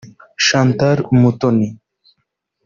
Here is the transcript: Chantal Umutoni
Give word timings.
Chantal 0.45 0.97
Umutoni 1.13 1.67